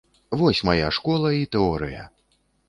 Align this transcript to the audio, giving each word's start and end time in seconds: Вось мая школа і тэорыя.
Вось 0.39 0.61
мая 0.69 0.87
школа 0.99 1.33
і 1.41 1.45
тэорыя. 1.57 2.09